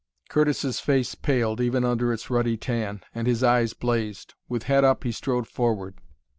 [0.29, 4.33] Curtis's face paled, even under its ruddy tan, and his eyes blazed.
[4.49, 5.99] With head up he strode forward.